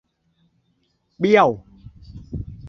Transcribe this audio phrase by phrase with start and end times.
[1.19, 1.49] เบี้ยว!